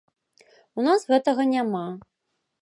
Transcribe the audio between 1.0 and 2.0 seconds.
гэтага няма.